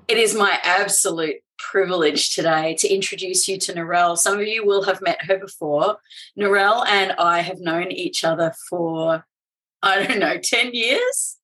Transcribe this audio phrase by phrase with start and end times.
[0.07, 4.17] It is my absolute privilege today to introduce you to Narelle.
[4.17, 5.97] Some of you will have met her before.
[6.39, 9.25] Narelle and I have known each other for,
[9.83, 11.37] I don't know, 10 years.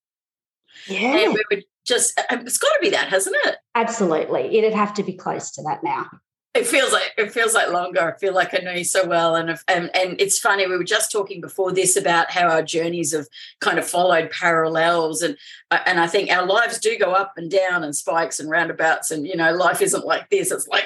[0.88, 1.18] Yeah.
[1.18, 3.58] And we were just, it's got to be that, hasn't it?
[3.76, 4.58] Absolutely.
[4.58, 6.08] It'd have to be close to that now.
[6.54, 8.14] It feels like it feels like longer.
[8.14, 10.68] I feel like I know you so well, and and and it's funny.
[10.68, 13.26] We were just talking before this about how our journeys have
[13.60, 15.36] kind of followed parallels, and
[15.72, 19.10] uh, and I think our lives do go up and down and spikes and roundabouts,
[19.10, 20.52] and you know, life isn't like this.
[20.52, 20.86] It's like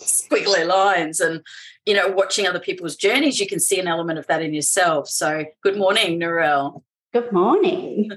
[0.00, 1.42] squiggly lines, and
[1.86, 5.08] you know, watching other people's journeys, you can see an element of that in yourself.
[5.08, 6.84] So, good morning, Narelle.
[7.12, 8.12] Good morning.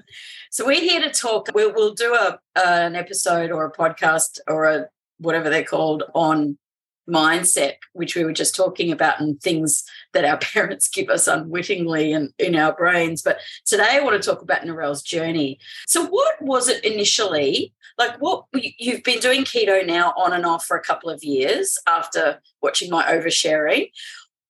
[0.51, 1.49] So we're here to talk.
[1.55, 4.85] We'll, we'll do a an episode or a podcast or a
[5.17, 6.59] whatever they're called on
[7.09, 12.13] mindset, which we were just talking about, and things that our parents give us unwittingly
[12.13, 13.23] and in our brains.
[13.23, 15.57] But today I want to talk about Narelle's journey.
[15.87, 17.73] So, what was it initially?
[17.97, 21.79] Like, what you've been doing keto now on and off for a couple of years
[21.87, 23.89] after watching my oversharing.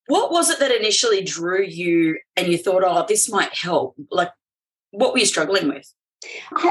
[0.07, 3.95] What was it that initially drew you and you thought, oh, this might help?
[4.11, 4.31] Like,
[4.91, 5.91] what were you struggling with?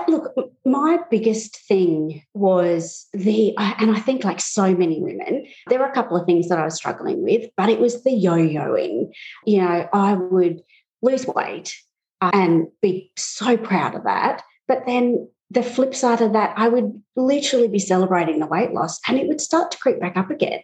[0.09, 0.33] Look,
[0.65, 5.95] my biggest thing was the, and I think like so many women, there were a
[5.95, 9.11] couple of things that I was struggling with, but it was the yo yoing.
[9.45, 10.63] You know, I would
[11.03, 11.75] lose weight
[12.21, 14.43] uh, and be so proud of that.
[14.69, 19.01] But then the flip side of that, I would literally be celebrating the weight loss
[19.07, 20.61] and it would start to creep back up again.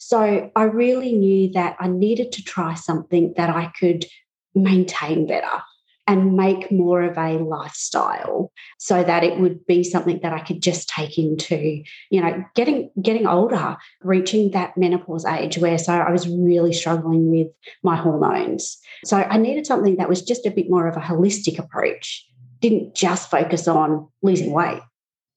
[0.00, 4.06] So I really knew that I needed to try something that I could
[4.54, 5.62] maintain better
[6.06, 10.62] and make more of a lifestyle so that it would be something that I could
[10.62, 16.10] just take into, you know, getting getting older, reaching that menopause age where so I
[16.10, 17.48] was really struggling with
[17.82, 18.78] my hormones.
[19.04, 22.26] So I needed something that was just a bit more of a holistic approach,
[22.60, 24.80] didn't just focus on losing weight.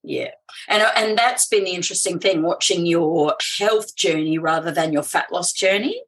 [0.04, 0.32] Yeah.
[0.68, 5.04] And, uh, and that's been the interesting thing watching your health journey rather than your
[5.04, 6.02] fat loss journey.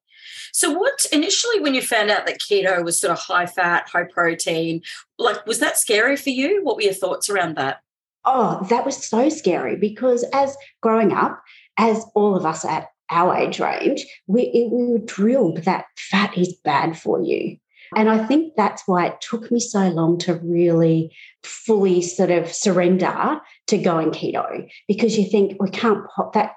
[0.51, 4.05] So, what initially, when you found out that keto was sort of high fat, high
[4.05, 4.81] protein,
[5.17, 6.63] like, was that scary for you?
[6.63, 7.81] What were your thoughts around that?
[8.23, 11.41] Oh, that was so scary because as growing up,
[11.77, 16.55] as all of us at our age range, we, we were drilled that fat is
[16.63, 17.57] bad for you.
[17.95, 22.51] And I think that's why it took me so long to really fully sort of
[22.51, 26.03] surrender to going keto because you think we can't
[26.33, 26.53] that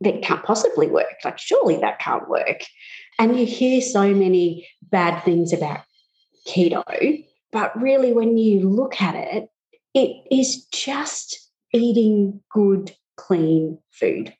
[0.00, 1.14] that can't possibly work.
[1.24, 2.62] Like surely that can't work.
[3.18, 5.80] And you hear so many bad things about
[6.48, 9.48] keto, but really when you look at it,
[9.94, 14.34] it is just eating good, clean food.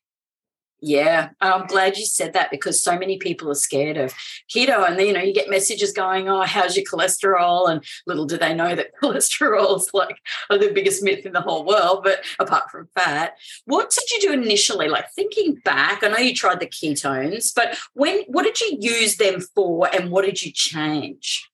[0.85, 4.13] Yeah, oh, I'm glad you said that because so many people are scared of
[4.53, 8.37] keto, and you know you get messages going, "Oh, how's your cholesterol?" And little do
[8.37, 10.19] they know that cholesterol is like
[10.51, 12.01] the biggest myth in the whole world.
[12.03, 14.89] But apart from fat, what did you do initially?
[14.89, 19.19] Like thinking back, I know you tried the ketones, but when what did you use
[19.19, 21.49] them for, and what did you change?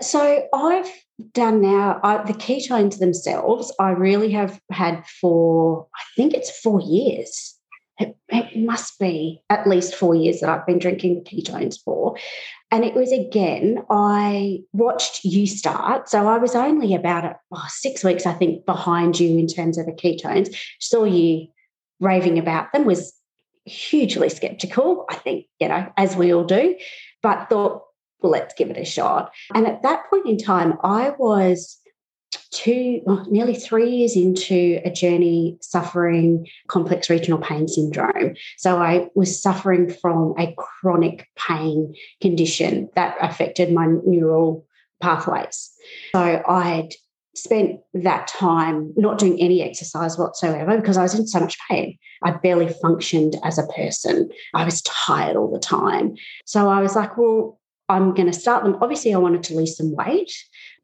[0.00, 0.90] So I've
[1.32, 3.70] done now I, the ketones themselves.
[3.78, 7.55] I really have had for I think it's four years
[7.98, 12.16] it, it must be at least four years that I've been drinking ketones for.
[12.70, 16.08] And it was again, I watched you start.
[16.08, 19.86] So I was only about oh, six weeks, I think, behind you in terms of
[19.86, 20.56] the ketones.
[20.80, 21.46] Saw you
[22.00, 23.14] raving about them, was
[23.64, 26.76] hugely skeptical, I think, you know, as we all do,
[27.22, 27.82] but thought,
[28.20, 29.32] well, let's give it a shot.
[29.54, 31.78] And at that point in time, I was
[32.50, 38.34] two, oh, nearly three years into a journey suffering complex regional pain syndrome.
[38.56, 44.66] So I was suffering from a chronic pain condition that affected my neural
[45.00, 45.70] pathways.
[46.12, 46.90] So I'd
[47.34, 51.98] spent that time not doing any exercise whatsoever because I was in so much pain.
[52.22, 54.30] I barely functioned as a person.
[54.54, 56.16] I was tired all the time.
[56.46, 58.78] So I was like, well, I'm going to start them.
[58.80, 60.32] Obviously, I wanted to lose some weight,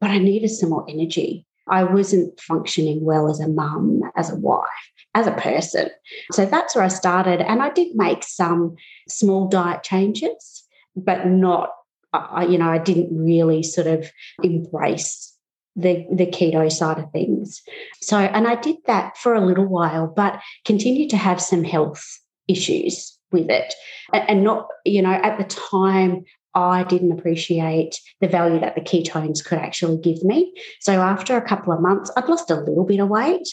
[0.03, 1.45] but I needed some more energy.
[1.69, 4.67] I wasn't functioning well as a mum, as a wife,
[5.15, 5.89] as a person.
[6.33, 7.39] So that's where I started.
[7.39, 8.75] And I did make some
[9.07, 10.65] small diet changes,
[10.97, 11.69] but not,
[12.11, 14.11] I, you know, I didn't really sort of
[14.43, 15.33] embrace
[15.77, 17.61] the, the keto side of things.
[18.01, 22.03] So, and I did that for a little while, but continued to have some health
[22.49, 23.73] issues with it.
[24.11, 29.43] And not, you know, at the time, I didn't appreciate the value that the ketones
[29.43, 30.53] could actually give me.
[30.79, 33.47] So after a couple of months, I'd lost a little bit of weight,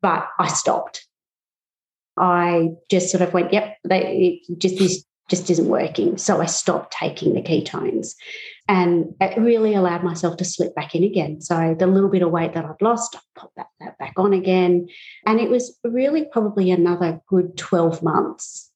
[0.00, 1.06] but I stopped.
[2.16, 6.18] I just sort of went, yep, they, just this just isn't working.
[6.18, 8.14] So I stopped taking the ketones
[8.68, 11.40] and it really allowed myself to slip back in again.
[11.40, 14.34] So the little bit of weight that I'd lost, I popped that, that back on
[14.34, 14.88] again.
[15.24, 18.71] And it was really probably another good 12 months.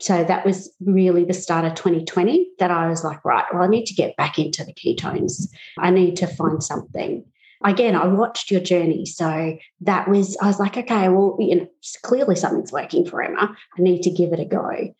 [0.00, 3.68] So that was really the start of 2020 that I was like, right, well, I
[3.68, 5.48] need to get back into the ketones.
[5.78, 7.24] I need to find something
[7.64, 9.06] again, I watched your journey.
[9.06, 11.66] So that was, I was like, okay, well, you know,
[12.02, 13.56] clearly something's working for Emma.
[13.78, 14.94] I need to give it a go.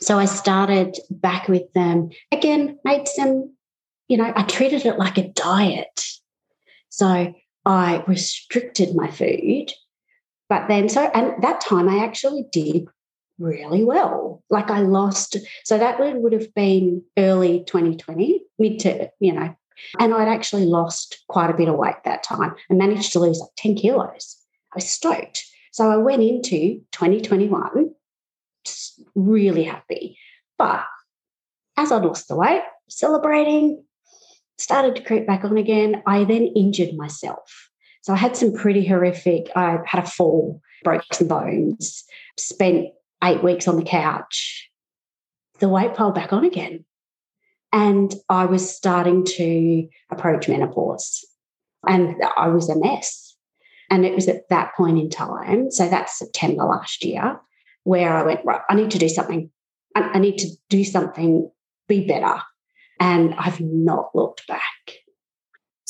[0.00, 2.10] So I started back with them.
[2.32, 3.54] Again, made some,
[4.08, 6.04] you know, I treated it like a diet.
[6.88, 7.32] So
[7.64, 9.72] I restricted my food.
[10.48, 12.86] But then, so, and that time I actually did
[13.38, 14.42] really well.
[14.50, 19.54] Like I lost, so that would, have been early 2020, mid to, you know,
[19.98, 23.38] and I'd actually lost quite a bit of weight that time and managed to lose
[23.38, 24.36] like 10 kilos.
[24.74, 25.44] I stoked.
[25.72, 27.94] So I went into 2021
[29.14, 30.18] really happy.
[30.58, 30.84] But
[31.76, 33.84] as I lost the weight, celebrating,
[34.58, 37.70] started to creep back on again, I then injured myself.
[38.02, 42.04] So I had some pretty horrific, I had a fall, broke some bones,
[42.36, 42.88] spent
[43.22, 44.70] eight weeks on the couch.
[45.58, 46.84] The weight piled back on again.
[47.72, 51.24] And I was starting to approach menopause
[51.86, 53.36] and I was a mess.
[53.90, 57.40] And it was at that point in time, so that's September last year,
[57.84, 59.50] where I went, right, I need to do something.
[59.94, 61.50] I, need to do something,
[61.88, 62.42] be better.
[63.00, 64.62] And I've not looked back.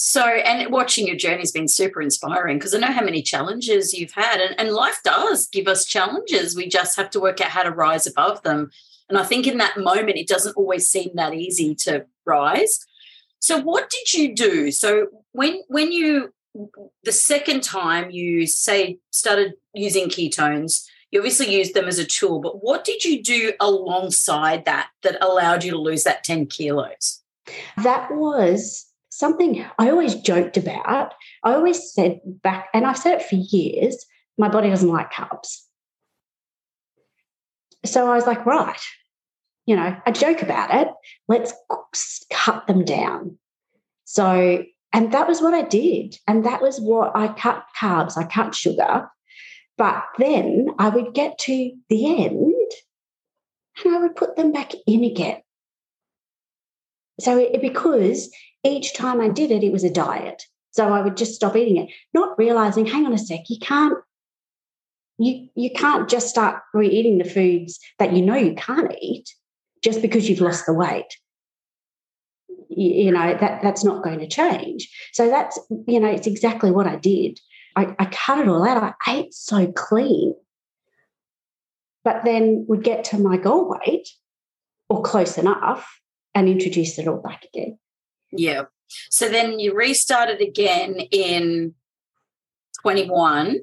[0.00, 3.92] So, and watching your journey has been super inspiring because I know how many challenges
[3.92, 6.54] you've had, and, and life does give us challenges.
[6.54, 8.70] We just have to work out how to rise above them.
[9.08, 12.78] And I think in that moment, it doesn't always seem that easy to rise.
[13.40, 14.70] So, what did you do?
[14.70, 16.32] So, when when you
[17.02, 22.38] the second time you say started using ketones, you obviously used them as a tool,
[22.38, 27.20] but what did you do alongside that that allowed you to lose that 10 kilos?
[27.82, 28.88] That was
[29.18, 31.14] something I always joked about.
[31.42, 34.06] I always said back, and I've said it for years
[34.38, 35.62] my body doesn't like carbs.
[37.84, 38.80] So I was like, right,
[39.66, 40.88] you know, I joke about it.
[41.26, 41.52] Let's
[42.30, 43.36] cut them down.
[44.04, 46.16] So, and that was what I did.
[46.26, 49.08] And that was what I cut carbs, I cut sugar.
[49.76, 52.54] But then I would get to the end
[53.84, 55.40] and I would put them back in again.
[57.20, 58.30] So, it, because
[58.64, 60.44] each time I did it, it was a diet.
[60.70, 63.99] So I would just stop eating it, not realizing, hang on a sec, you can't
[65.19, 69.28] you you can't just start re-eating the foods that you know you can't eat
[69.82, 71.16] just because you've lost the weight.
[72.70, 74.88] You, know that that's not going to change.
[75.12, 75.58] So that's
[75.88, 77.40] you know it's exactly what i did.
[77.75, 78.94] I, I cut it all out.
[79.04, 80.34] I ate so clean.
[82.04, 84.08] But then would get to my goal weight
[84.88, 86.00] or close enough
[86.34, 87.78] and introduce it all back again
[88.32, 88.62] yeah
[89.10, 91.75] so then you restarted again in
[92.82, 93.60] 21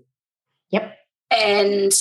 [0.70, 0.98] yep
[1.32, 1.92] and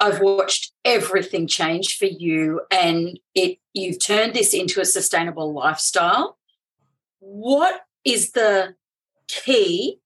[0.00, 6.38] I've watched everything change for you and it you've turned this into a sustainable lifestyle.
[7.18, 8.74] What is the
[9.28, 9.98] key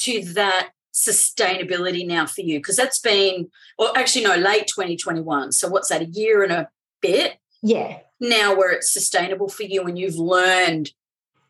[0.00, 2.58] to that sustainability now for you?
[2.58, 5.52] Because that's been, well, actually, no, late 2021.
[5.52, 6.68] So what's that, a year and a
[7.00, 7.38] bit?
[7.62, 8.00] Yeah.
[8.20, 10.90] Now where it's sustainable for you and you've learned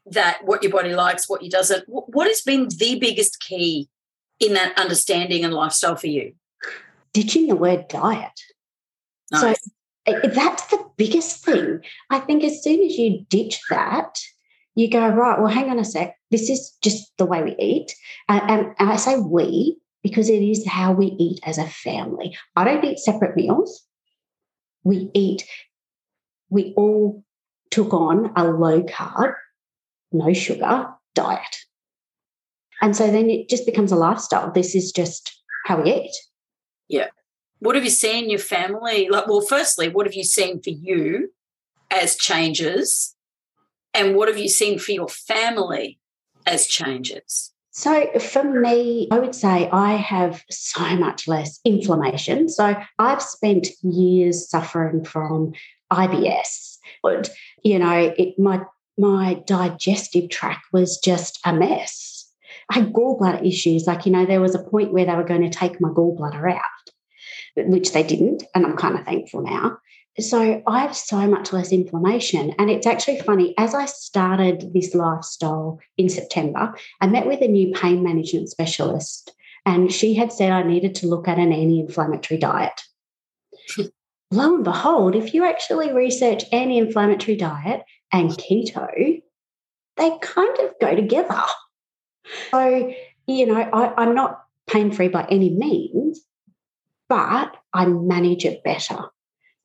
[0.06, 1.84] that what your body likes, what you doesn't.
[1.88, 3.88] What has been the biggest key
[4.40, 6.32] in that understanding and lifestyle for you?
[7.12, 8.40] ditching the word diet.
[9.30, 9.58] Nice.
[10.08, 11.80] So that's the biggest thing.
[12.10, 14.18] I think as soon as you ditch that,
[14.74, 16.16] you go, right, well, hang on a sec.
[16.30, 17.94] This is just the way we eat.
[18.28, 22.36] And, and, and I say we because it is how we eat as a family.
[22.56, 23.84] I don't eat separate meals.
[24.82, 25.46] We eat,
[26.48, 27.22] we all
[27.70, 29.34] took on a low carb,
[30.12, 31.56] no sugar diet.
[32.80, 34.50] And so then it just becomes a lifestyle.
[34.50, 36.14] This is just how we eat.
[36.88, 37.08] Yeah.
[37.60, 39.28] What have you seen your family like?
[39.28, 41.30] Well, firstly, what have you seen for you
[41.90, 43.14] as changes?
[43.94, 46.00] And what have you seen for your family
[46.44, 47.52] as changes?
[47.70, 52.48] So, for me, I would say I have so much less inflammation.
[52.48, 55.52] So, I've spent years suffering from
[55.90, 56.78] IBS.
[57.02, 57.30] But,
[57.62, 58.62] you know, it, my
[58.98, 62.30] my digestive tract was just a mess.
[62.70, 63.86] I had gallbladder issues.
[63.86, 66.54] Like, you know, there was a point where they were going to take my gallbladder
[66.54, 68.44] out, which they didn't.
[68.54, 69.78] And I'm kind of thankful now.
[70.20, 72.54] So I have so much less inflammation.
[72.58, 77.48] And it's actually funny, as I started this lifestyle in September, I met with a
[77.48, 79.32] new pain management specialist
[79.64, 82.82] And she had said I needed to look at an anti inflammatory diet.
[84.30, 89.22] Lo and behold, if you actually research anti inflammatory diet and keto,
[89.96, 91.42] they kind of go together.
[92.50, 92.92] So,
[93.26, 96.20] you know, I, I'm not pain free by any means,
[97.08, 98.98] but I manage it better.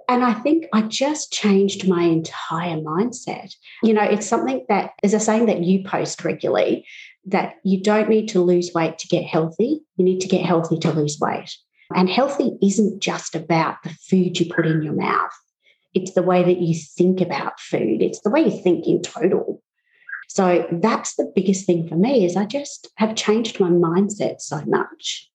[0.10, 3.54] And I think I just changed my entire mindset.
[3.84, 6.86] You know, it's something that is a saying that you post regularly
[7.26, 9.82] that you don't need to lose weight to get healthy.
[9.98, 11.54] You need to get healthy to lose weight.
[11.94, 15.32] And healthy isn't just about the food you put in your mouth.
[15.98, 18.02] It's the way that you think about food.
[18.02, 19.64] It's the way you think in total.
[20.28, 24.62] So that's the biggest thing for me is I just have changed my mindset so
[24.66, 25.30] much.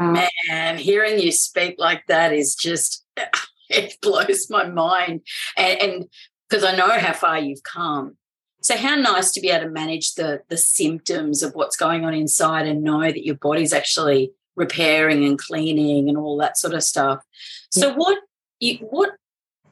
[0.00, 3.04] Um, Man, hearing you speak like that is just
[3.70, 5.20] it blows my mind.
[5.56, 6.06] And
[6.48, 8.16] because I know how far you've come.
[8.62, 12.14] So how nice to be able to manage the the symptoms of what's going on
[12.14, 16.82] inside and know that your body's actually repairing and cleaning and all that sort of
[16.82, 17.22] stuff.
[17.70, 17.94] So yeah.
[17.94, 18.18] what
[18.58, 19.10] you what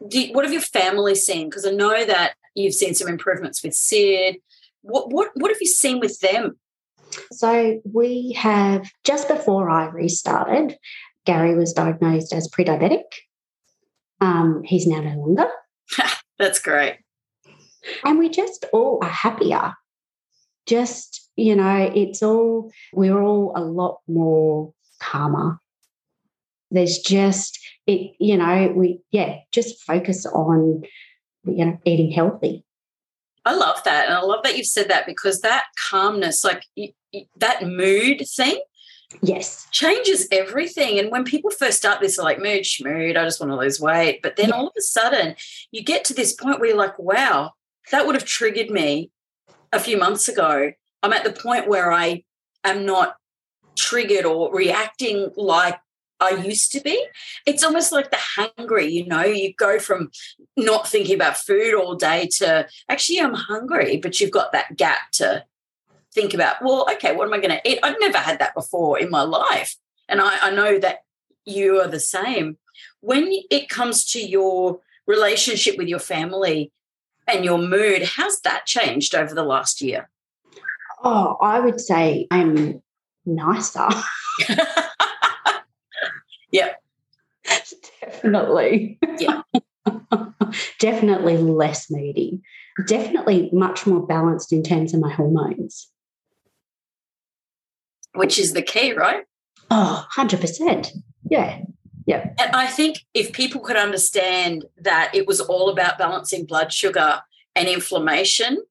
[0.09, 1.49] do, what have your family seen?
[1.49, 4.37] Because I know that you've seen some improvements with Sid.
[4.83, 6.59] What what what have you seen with them?
[7.33, 10.77] So we have just before I restarted,
[11.25, 13.05] Gary was diagnosed as pre-diabetic.
[14.21, 15.49] Um, he's now no longer.
[16.39, 16.97] That's great.
[18.05, 19.75] And we just all are happier.
[20.67, 25.61] Just, you know, it's all, we're all a lot more calmer.
[26.71, 30.83] There's just, it, you know, we, yeah, just focus on,
[31.45, 32.65] you know, eating healthy.
[33.45, 34.07] I love that.
[34.07, 36.65] And I love that you've said that because that calmness, like
[37.37, 38.59] that mood thing,
[39.23, 39.67] Yes.
[39.71, 40.99] Changes everything.
[40.99, 44.21] And when people first start this, like, mood, schmood, I just want to lose weight.
[44.23, 44.55] But then yeah.
[44.55, 45.37] all of a sudden,
[45.71, 47.53] you get to this point where you're like, wow,
[47.91, 49.11] that would have triggered me
[49.73, 50.73] a few months ago.
[51.03, 52.25] I'm at the point where I
[52.63, 53.17] am not
[53.77, 55.79] triggered or reacting like
[56.21, 57.07] I used to be.
[57.47, 60.11] It's almost like the hungry, you know, you go from
[60.57, 65.11] not thinking about food all day to actually, I'm hungry, but you've got that gap
[65.15, 65.45] to
[66.13, 67.81] think about, well, okay, what am I going to eat?
[67.83, 69.77] I've never had that before in my life.
[70.09, 70.99] And I, I know that
[71.45, 72.59] you are the same.
[73.01, 76.73] When it comes to your relationship with your family
[77.27, 80.09] and your mood, how's that changed over the last year?
[81.03, 82.83] Oh, I would say I'm
[83.27, 83.89] nicer.
[86.55, 86.73] yeah.
[88.01, 88.99] Definitely.
[89.19, 89.43] Yeah.
[90.79, 92.41] Definitely less moody.
[92.87, 95.91] Definitely much more balanced in terms of my hormones
[98.15, 99.25] which is the key, right?
[99.71, 100.97] Oh, 100%.
[101.29, 101.61] Yeah.
[102.07, 102.31] Yeah.
[102.39, 107.21] And I think if people could understand that it was all about balancing blood sugar
[107.57, 108.63] and inflammation,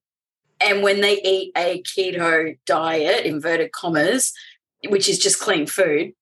[0.60, 4.32] and when they eat a keto diet, inverted commas,
[4.88, 6.12] which is just clean food,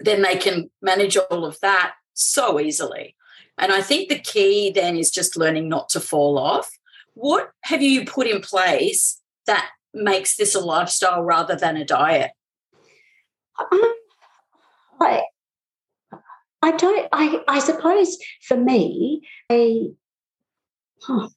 [0.00, 3.16] then they can manage all of that so easily.
[3.58, 6.70] And I think the key then is just learning not to fall off.
[7.14, 12.30] What have you put in place that makes this a lifestyle rather than a diet?
[13.58, 13.94] Um,
[15.00, 15.22] I,
[16.62, 17.08] I don't.
[17.12, 19.86] I, I suppose for me, I,
[21.02, 21.28] huh,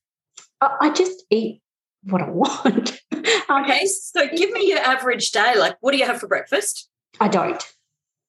[0.61, 1.61] I, I just eat
[2.03, 3.01] what I want.
[3.11, 5.57] okay, so give me your average day.
[5.57, 6.89] Like, what do you have for breakfast?
[7.19, 7.63] I don't.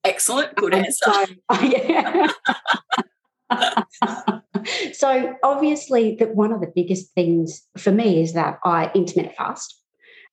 [0.05, 0.55] Excellent.
[0.57, 1.05] Good answer.
[1.05, 2.29] So, oh, yeah.
[4.93, 9.79] so obviously, that one of the biggest things for me is that I intermittent fast.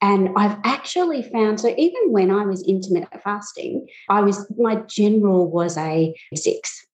[0.01, 5.51] And I've actually found so even when I was intermittent fasting, I was my general
[5.51, 6.85] was a six.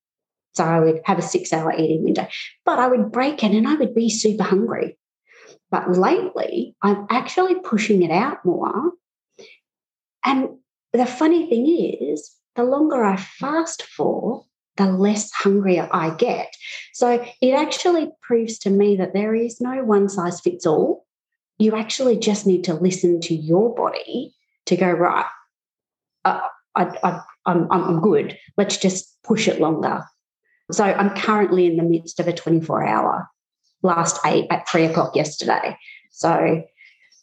[0.56, 2.28] So I would have a six hour eating window,
[2.66, 4.98] but I would break it and I would be super hungry.
[5.70, 8.92] But lately, I'm actually pushing it out more.
[10.24, 10.50] And
[10.94, 14.46] the funny thing is, the longer I fast for,
[14.78, 16.54] the less hungrier I get.
[16.94, 21.06] So it actually proves to me that there is no one size fits all
[21.58, 24.34] you actually just need to listen to your body
[24.66, 25.26] to go right.
[26.24, 26.42] Uh,
[26.76, 28.38] I, I, I'm, I'm good.
[28.58, 30.04] Let's just push it longer.
[30.72, 33.30] So I'm currently in the midst of a 24 hour
[33.84, 35.78] last eight at three o'clock yesterday.
[36.12, 36.64] So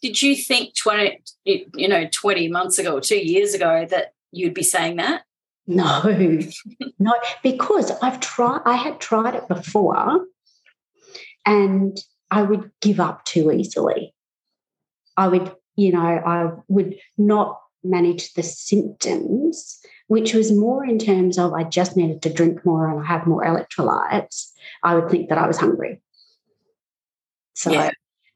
[0.01, 4.63] did you think 20, you know, 20 months ago two years ago that you'd be
[4.63, 5.23] saying that?
[5.65, 6.01] No,
[6.99, 10.25] no, because I've tried, I had tried it before
[11.45, 11.97] and
[12.29, 14.13] I would give up too easily.
[15.15, 21.37] I would, you know, I would not manage the symptoms, which was more in terms
[21.37, 24.51] of I just needed to drink more and I have more electrolytes.
[24.83, 26.01] I would think that I was hungry.
[27.53, 27.91] So, yeah.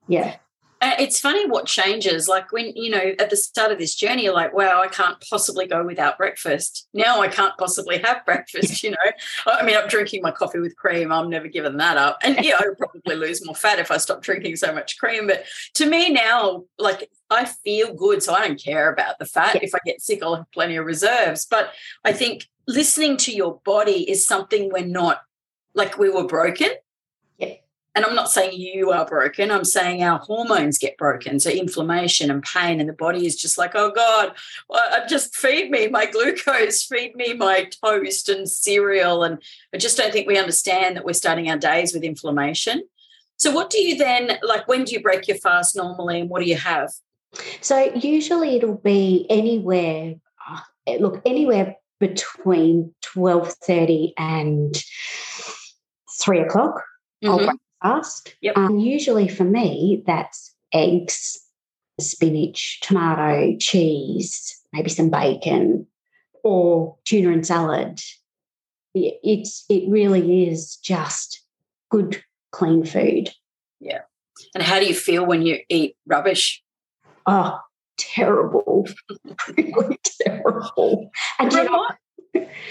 [0.08, 0.36] yeah.
[0.80, 2.28] Uh, it's funny what changes.
[2.28, 5.18] Like when, you know, at the start of this journey, you're like, wow, I can't
[5.28, 6.88] possibly go without breakfast.
[6.94, 8.98] Now I can't possibly have breakfast, you know.
[9.48, 11.12] I mean, I'm drinking my coffee with cream.
[11.12, 12.20] I'm never giving that up.
[12.24, 15.28] And yeah, I'll probably lose more fat if I stop drinking so much cream.
[15.28, 18.22] But to me now, like I feel good.
[18.22, 19.56] So I don't care about the fat.
[19.56, 19.62] Yeah.
[19.64, 21.48] If I get sick, I'll have plenty of reserves.
[21.50, 21.72] But
[22.06, 25.22] I think listening to your body is something we're not
[25.74, 26.70] like we were broken
[27.98, 31.40] and I'm not saying you are broken, I'm saying our hormones get broken.
[31.40, 34.34] So inflammation and pain, and the body is just like, oh God,
[35.10, 39.24] just feed me my glucose, feed me my toast and cereal.
[39.24, 39.42] And
[39.74, 42.84] I just don't think we understand that we're starting our days with inflammation.
[43.38, 44.68] So, what do you then like?
[44.68, 46.92] When do you break your fast normally, and what do you have?
[47.62, 50.16] So, usually it'll be anywhere,
[50.48, 54.84] uh, look, anywhere between 12.30 and
[56.22, 56.84] 3 o'clock.
[57.24, 57.30] Mm-hmm.
[57.30, 58.36] I'll break fast.
[58.42, 58.58] Yep.
[58.58, 61.40] Um, usually for me, that's eggs,
[62.00, 65.88] spinach, tomato, cheese, maybe some bacon,
[66.44, 68.00] or tuna and salad.
[68.94, 71.42] It's it really is just
[71.90, 73.30] good, clean food.
[73.80, 74.02] Yeah.
[74.56, 76.64] And how do you feel when you eat rubbish?
[77.26, 77.60] Oh,
[77.98, 78.88] terrible.
[79.58, 81.12] really terrible.
[81.40, 81.88] And you know,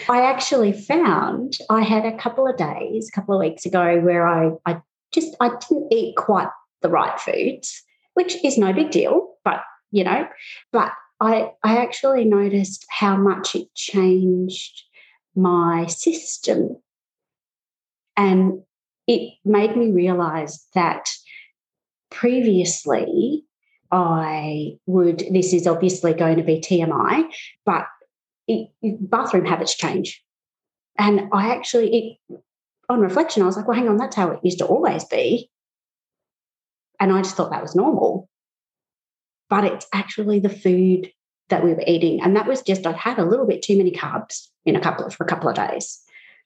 [0.09, 4.27] I actually found I had a couple of days, a couple of weeks ago, where
[4.27, 4.81] I, I
[5.13, 6.49] just I didn't eat quite
[6.83, 7.83] the right foods,
[8.15, 9.61] which is no big deal, but
[9.91, 10.27] you know,
[10.73, 14.83] but I I actually noticed how much it changed
[15.35, 16.77] my system.
[18.17, 18.63] And
[19.07, 21.09] it made me realize that
[22.11, 23.45] previously
[23.93, 27.25] I would, this is obviously going to be TMI,
[27.65, 27.87] but
[28.49, 30.23] it, bathroom habits change.
[30.99, 32.41] And I actually, it
[32.89, 35.51] on reflection, I was like, well, hang on, that's how it used to always be.
[37.01, 38.29] And I just thought that was normal.
[39.49, 41.11] But it's actually the food
[41.49, 42.21] that we were eating.
[42.21, 45.05] And that was just, I'd had a little bit too many carbs in a couple
[45.05, 46.01] of, for a couple of days.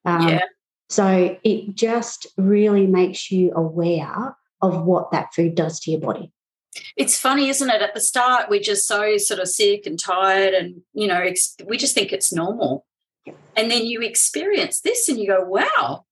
[0.04, 0.40] Um, yeah.
[0.88, 6.32] So it just really makes you aware of what that food does to your body.
[6.96, 7.82] It's funny, isn't it?
[7.82, 11.32] At the start, we're just so sort of sick and tired, and you know,
[11.66, 12.86] we just think it's normal.
[13.56, 16.04] And then you experience this, and you go, "Wow,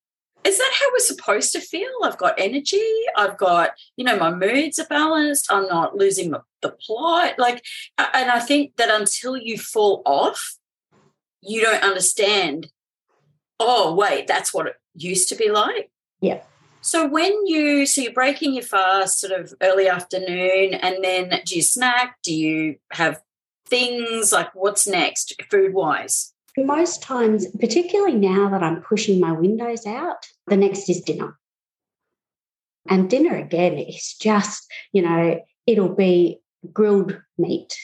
[0.45, 1.91] is that how we're supposed to feel?
[2.03, 2.83] I've got energy.
[3.17, 5.53] I've got, you know, my moods are balanced.
[5.53, 7.39] I'm not losing the, the plot.
[7.39, 7.65] Like,
[7.99, 10.57] and I think that until you fall off,
[11.43, 12.69] you don't understand.
[13.61, 15.91] Oh, wait, that's what it used to be like.
[16.21, 16.43] Yeah.
[16.81, 21.57] So when you so you're breaking your fast sort of early afternoon, and then do
[21.57, 22.17] you snack?
[22.23, 23.21] Do you have
[23.67, 26.33] things like what's next food wise?
[26.65, 31.39] Most times, particularly now that I'm pushing my windows out, the next is dinner.
[32.89, 36.41] And dinner again is just, you know, it'll be
[36.73, 37.75] grilled meat,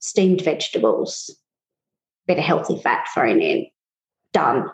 [0.00, 1.34] steamed vegetables,
[2.26, 3.66] bit of healthy fat thrown in,
[4.32, 4.70] done.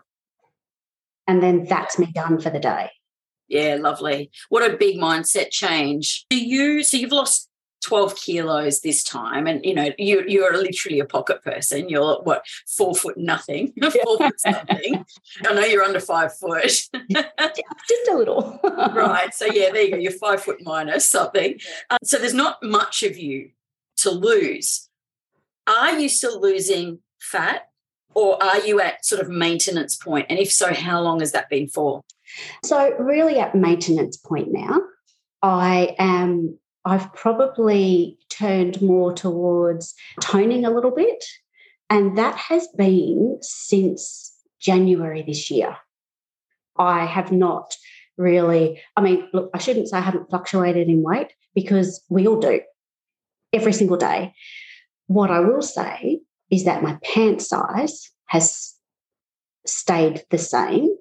[1.26, 2.90] And then that's me done for the day.
[3.48, 4.30] Yeah, lovely.
[4.48, 6.24] What a big mindset change.
[6.30, 7.48] Do you so you've lost
[7.82, 11.88] 12 kilos this time and you know you you're literally a pocket person.
[11.88, 13.72] You're what four foot nothing
[14.04, 15.04] four foot something.
[15.44, 16.64] I know you're under five foot.
[16.64, 16.90] Just
[18.10, 18.58] a little.
[18.62, 21.58] Right so yeah there you go you're five foot minus something.
[21.90, 23.50] Um, so there's not much of you
[23.98, 24.88] to lose.
[25.66, 27.68] Are you still losing fat
[28.14, 30.26] or are you at sort of maintenance point?
[30.30, 32.02] And if so how long has that been for?
[32.64, 34.80] So really at maintenance point now
[35.42, 41.22] i am I've probably turned more towards toning a little bit.
[41.90, 45.76] And that has been since January this year.
[46.78, 47.74] I have not
[48.16, 52.38] really, I mean, look, I shouldn't say I haven't fluctuated in weight because we all
[52.38, 52.60] do
[53.52, 54.32] every single day.
[55.08, 56.20] What I will say
[56.50, 58.74] is that my pant size has
[59.66, 60.96] stayed the same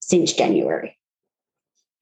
[0.00, 0.96] since January.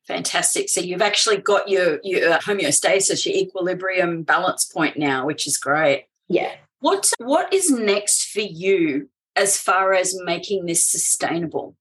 [0.06, 0.68] Fantastic.
[0.68, 6.06] So you've actually got your your homeostasis, your equilibrium balance point now, which is great.
[6.28, 6.52] Yeah.
[6.80, 11.76] What what is next for you as far as making this sustainable?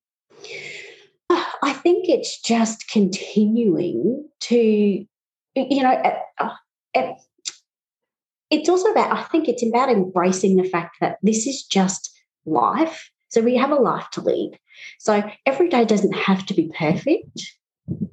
[1.62, 5.08] I think it's just continuing to, you
[5.55, 5.91] know,
[6.39, 6.49] uh,
[6.95, 7.13] uh,
[8.49, 12.12] it's also about, I think it's about embracing the fact that this is just
[12.45, 13.12] life.
[13.27, 14.58] So we have a life to lead.
[14.97, 17.59] So every day doesn't have to be perfect.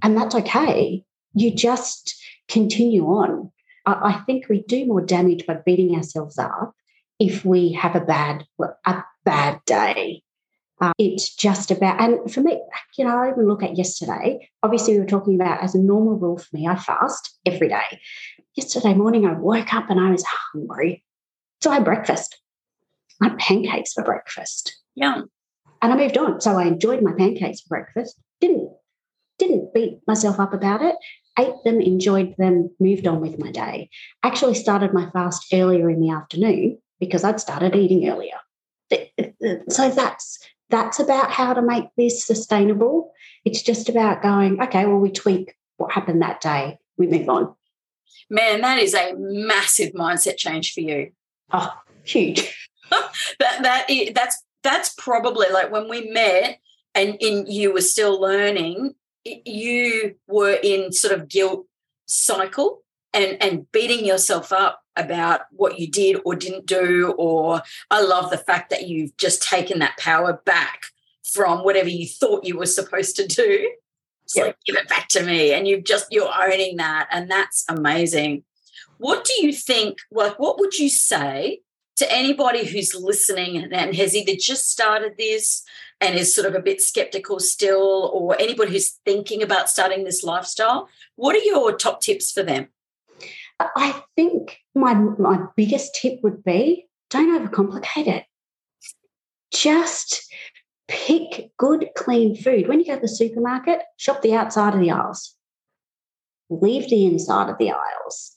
[0.02, 1.04] And that's okay.
[1.34, 2.16] You just
[2.48, 3.50] continue on.
[3.84, 6.74] I, I think we do more damage by beating ourselves up
[7.18, 8.44] if we have a bad
[8.84, 10.22] a bad day.
[10.78, 12.60] Uh, it's just about, and for me,
[12.98, 14.50] you know, I even look at yesterday.
[14.62, 18.00] Obviously, we were talking about as a normal rule for me, I fast every day.
[18.56, 21.02] Yesterday morning, I woke up and I was hungry.
[21.62, 22.38] So I had breakfast.
[23.22, 24.76] I had pancakes for breakfast.
[24.94, 25.22] Yeah.
[25.80, 26.42] And I moved on.
[26.42, 28.20] So I enjoyed my pancakes for breakfast.
[28.42, 28.70] Didn't
[29.38, 30.96] didn't beat myself up about it.
[31.38, 33.90] Ate them, enjoyed them, moved on with my day.
[34.22, 38.38] Actually started my fast earlier in the afternoon because I'd started eating earlier.
[39.68, 40.38] So that's
[40.70, 43.12] that's about how to make this sustainable.
[43.44, 47.54] It's just about going, okay, well, we tweak what happened that day, we move on.
[48.28, 51.10] Man, that is a massive mindset change for you.
[51.52, 51.72] Oh,
[52.04, 52.68] huge.
[52.90, 56.58] that that is, that's that's probably like when we met
[56.94, 58.94] and in you were still learning,
[59.44, 61.66] you were in sort of guilt
[62.06, 67.60] cycle and and beating yourself up about what you did or didn't do or
[67.90, 70.84] i love the fact that you've just taken that power back
[71.32, 73.70] from whatever you thought you were supposed to do.
[74.24, 77.64] It's like give it back to me and you've just you're owning that and that's
[77.68, 78.44] amazing.
[78.98, 81.60] What do you think like what would you say
[81.96, 85.62] to anybody who's listening and has either just started this
[86.00, 90.22] and is sort of a bit skeptical still or anybody who's thinking about starting this
[90.22, 92.68] lifestyle what are your top tips for them
[93.58, 98.24] I think my my biggest tip would be don't overcomplicate it.
[99.52, 100.32] Just
[100.88, 102.68] pick good, clean food.
[102.68, 105.34] When you go to the supermarket, shop the outside of the aisles.
[106.50, 108.32] Leave the inside of the aisles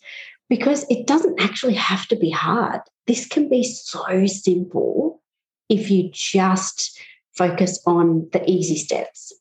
[0.50, 2.82] because it doesn't actually have to be hard.
[3.10, 5.20] This can be so simple
[5.68, 6.96] if you just
[7.36, 9.34] focus on the easy steps.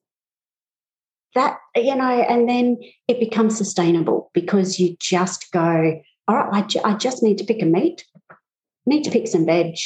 [1.35, 2.78] That you know and then
[3.09, 7.44] it becomes sustainable because you just go all right I, ju- I just need to
[7.44, 8.37] pick a meat I
[8.87, 9.76] need to pick some veg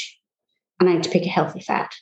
[0.78, 1.92] and i need to pick a healthy fat.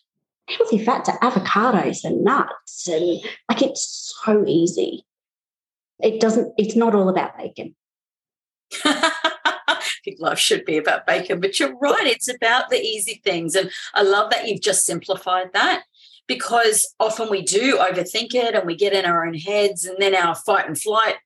[0.50, 5.06] Healthy fats are avocados and nuts and like it's so easy.
[6.00, 7.74] It doesn't it's not all about bacon
[10.18, 12.06] life should be about bacon, but you're right.
[12.06, 13.54] It's about the easy things.
[13.54, 15.84] And I love that you've just simplified that
[16.26, 20.14] because often we do overthink it and we get in our own heads and then
[20.14, 21.16] our fight and flight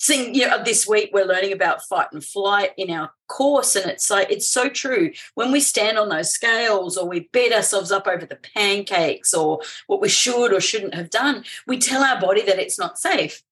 [0.00, 3.90] thing you know, this week we're learning about fight and flight in our course and
[3.90, 7.90] it's like it's so true when we stand on those scales or we beat ourselves
[7.90, 12.20] up over the pancakes or what we should or shouldn't have done we tell our
[12.20, 13.42] body that it's not safe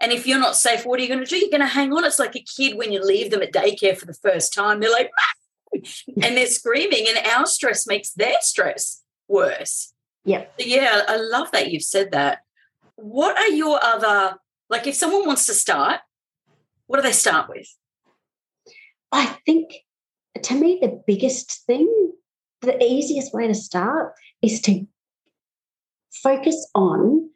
[0.00, 1.92] and if you're not safe what are you going to do you're going to hang
[1.92, 4.80] on it's like a kid when you leave them at daycare for the first time
[4.80, 5.40] they're like ah!
[6.22, 9.92] and they're screaming and our stress makes their stress worse.
[10.24, 10.44] Yeah.
[10.58, 12.40] Yeah, I love that you've said that.
[12.96, 14.36] What are your other,
[14.68, 16.00] like if someone wants to start,
[16.86, 17.68] what do they start with?
[19.12, 19.72] I think
[20.42, 22.12] to me, the biggest thing,
[22.60, 24.86] the easiest way to start is to
[26.22, 27.30] focus on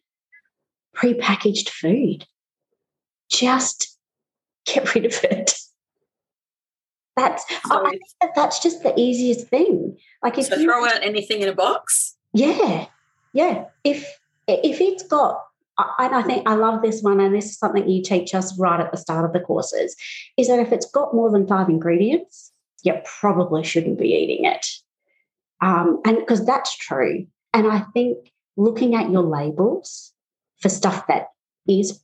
[0.94, 2.26] prepackaged food.
[3.38, 3.98] Just
[4.66, 5.54] get rid of it.
[7.16, 7.90] That's so,
[8.34, 9.96] that's just the easiest thing.
[10.22, 12.16] Like if so you throw out anything in a box.
[12.32, 12.86] Yeah,
[13.32, 13.66] yeah.
[13.84, 14.18] If
[14.48, 15.40] if it's got,
[15.98, 18.80] and I think I love this one, and this is something you teach us right
[18.80, 19.96] at the start of the courses,
[20.36, 24.66] is that if it's got more than five ingredients, you probably shouldn't be eating it.
[25.60, 27.26] Um, and because that's true.
[27.52, 30.12] And I think looking at your labels
[30.60, 31.28] for stuff that
[31.68, 32.00] is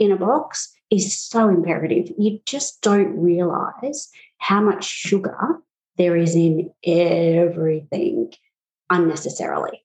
[0.00, 2.12] in a box is so imperative.
[2.18, 5.60] You just don't realize how much sugar
[5.96, 8.32] there is in everything
[8.88, 9.84] unnecessarily.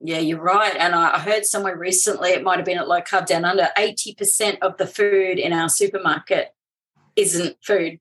[0.00, 0.76] Yeah, you're right.
[0.76, 4.58] And I heard somewhere recently, it might have been at Low Carb Down Under, 80%
[4.60, 6.54] of the food in our supermarket
[7.16, 7.98] isn't food.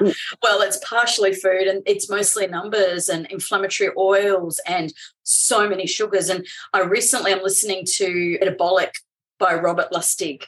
[0.00, 0.14] Mm.
[0.42, 4.92] well, it's partially food and it's mostly numbers and inflammatory oils and
[5.24, 6.28] so many sugars.
[6.28, 8.92] And I recently I'm listening to Metabolical
[9.40, 10.44] by Robert Lustig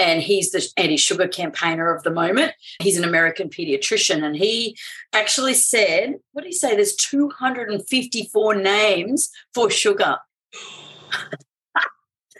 [0.00, 2.52] and he's the anti-sugar campaigner of the moment.
[2.80, 4.76] He's an American pediatrician, and he
[5.12, 6.74] actually said, "What did he say?
[6.74, 10.16] There's 254 names for sugar."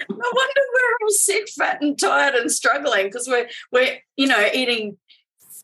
[0.08, 4.48] no wonder we're all sick, fat, and tired and struggling because we're we're you know
[4.54, 4.96] eating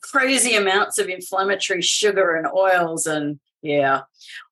[0.03, 4.03] crazy amounts of inflammatory sugar and oils and yeah.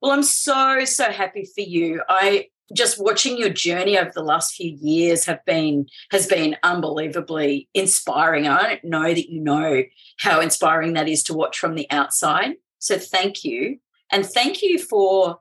[0.01, 2.03] Well, I'm so so happy for you.
[2.09, 7.69] I just watching your journey over the last few years have been has been unbelievably
[7.75, 8.49] inspiring.
[8.49, 9.83] I don't know that you know
[10.19, 12.55] how inspiring that is to watch from the outside.
[12.79, 13.79] So thank you.
[14.11, 15.41] And thank you for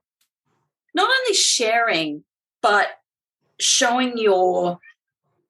[0.94, 2.24] not only sharing,
[2.62, 2.88] but
[3.60, 4.80] showing your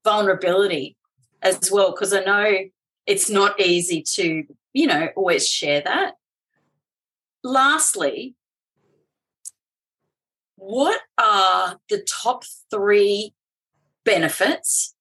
[0.03, 0.97] vulnerability
[1.41, 1.91] as well.
[1.91, 2.57] Because I know
[3.05, 6.15] it's not easy to, you know, always share that.
[7.43, 8.35] Lastly,
[10.65, 13.33] what are the top three
[14.05, 14.95] benefits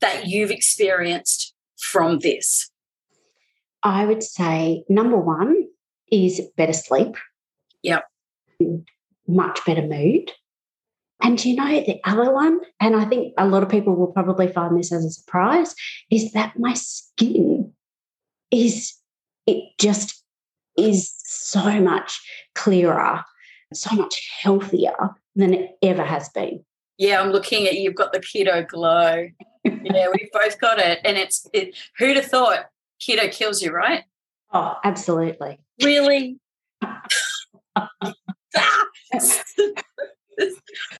[0.00, 2.70] that you've experienced from this?
[3.82, 5.66] I would say number one
[6.12, 7.16] is better sleep.
[7.82, 8.04] Yep.
[9.26, 10.30] Much better mood.
[11.20, 14.52] And you know, the other one, and I think a lot of people will probably
[14.52, 15.74] find this as a surprise,
[16.10, 17.72] is that my skin
[18.52, 18.94] is,
[19.46, 20.24] it just
[20.78, 22.20] is so much
[22.54, 23.24] clearer,
[23.72, 26.64] so much healthier than it ever has been.
[26.98, 27.82] Yeah, I'm looking at you.
[27.82, 29.28] You've got the keto glow.
[29.64, 31.00] yeah, we've both got it.
[31.04, 32.66] And it's, it, who'd have thought
[33.00, 34.04] keto kills you, right?
[34.52, 35.60] Oh, absolutely.
[35.82, 36.38] Really?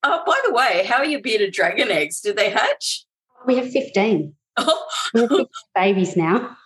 [0.03, 2.21] oh, by the way, how are your bearded dragon eggs?
[2.21, 3.05] Did they hatch?
[3.35, 4.35] Oh, we have 15.
[4.57, 4.87] Oh.
[5.15, 5.31] We have
[5.75, 6.57] babies now.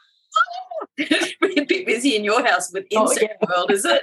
[0.96, 3.56] it's a bit busy in your house with oh, insect oh, yeah.
[3.56, 4.02] world, is it?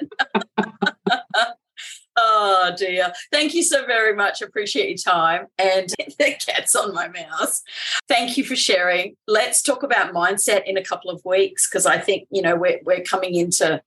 [2.18, 3.14] Oh dear.
[3.32, 4.42] Thank you so very much.
[4.42, 5.48] Appreciate your time.
[5.58, 7.62] And the cat's on my mouse.
[8.08, 9.16] Thank you for sharing.
[9.28, 12.80] Let's talk about mindset in a couple of weeks because I think, you know, we're
[12.84, 13.82] we're coming into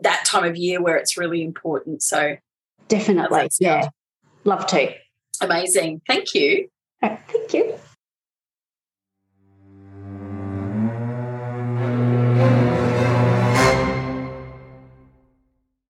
[0.00, 2.02] that time of year where it's really important.
[2.02, 2.36] So
[2.88, 3.50] definitely.
[3.60, 3.88] Yeah.
[4.44, 4.94] Love to.
[5.40, 6.02] Amazing.
[6.06, 6.68] Thank you.
[7.02, 7.74] Right, thank you.